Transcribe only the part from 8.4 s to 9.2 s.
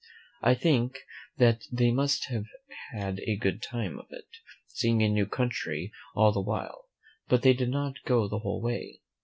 way.